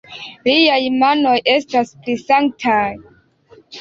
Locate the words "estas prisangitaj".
1.55-2.83